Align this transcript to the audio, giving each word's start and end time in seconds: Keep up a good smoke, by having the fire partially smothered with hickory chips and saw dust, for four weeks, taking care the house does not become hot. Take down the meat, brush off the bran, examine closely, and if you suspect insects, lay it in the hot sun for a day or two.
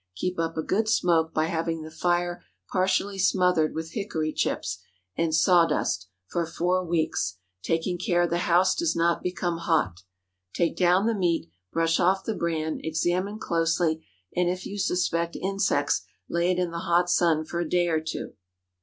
Keep 0.15 0.39
up 0.39 0.57
a 0.57 0.63
good 0.63 0.89
smoke, 0.89 1.31
by 1.31 1.45
having 1.45 1.83
the 1.83 1.91
fire 1.91 2.43
partially 2.71 3.19
smothered 3.19 3.75
with 3.75 3.91
hickory 3.91 4.33
chips 4.33 4.79
and 5.15 5.31
saw 5.35 5.67
dust, 5.67 6.07
for 6.25 6.43
four 6.47 6.83
weeks, 6.83 7.37
taking 7.61 7.99
care 7.99 8.25
the 8.25 8.39
house 8.49 8.73
does 8.73 8.95
not 8.95 9.21
become 9.21 9.59
hot. 9.59 10.01
Take 10.55 10.75
down 10.75 11.05
the 11.05 11.13
meat, 11.13 11.51
brush 11.71 11.99
off 11.99 12.23
the 12.23 12.33
bran, 12.33 12.79
examine 12.83 13.37
closely, 13.37 14.03
and 14.35 14.49
if 14.49 14.65
you 14.65 14.79
suspect 14.79 15.35
insects, 15.35 16.01
lay 16.27 16.49
it 16.49 16.57
in 16.57 16.71
the 16.71 16.79
hot 16.79 17.07
sun 17.07 17.45
for 17.45 17.59
a 17.59 17.69
day 17.69 17.87
or 17.87 18.01
two. 18.01 18.33